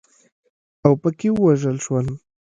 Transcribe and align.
اوپکي 0.87 1.29
ووژل 1.33 1.77
شول. 1.85 2.07